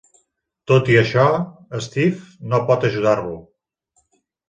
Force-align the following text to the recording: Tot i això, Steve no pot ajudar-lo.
Tot 0.71 0.89
i 0.93 0.97
això, 1.01 1.27
Steve 1.89 2.51
no 2.55 2.65
pot 2.73 2.91
ajudar-lo. 2.93 3.39